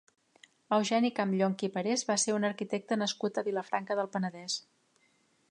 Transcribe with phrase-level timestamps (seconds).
[0.77, 4.59] Eugeni Campllonch i Parés va ser un arquitecte nascut a Vilafranca del Penedès.